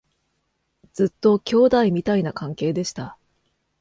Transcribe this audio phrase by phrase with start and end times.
[0.93, 3.19] ずっと兄弟みたいな関係でした